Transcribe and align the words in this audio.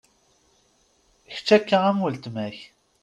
Kečč 1.33 1.49
akka 1.55 1.77
am 1.89 1.99
uttma-k. 2.07 2.57